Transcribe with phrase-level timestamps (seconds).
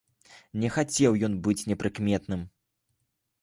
[0.63, 2.41] Не хацеў ён быць непрыкметным.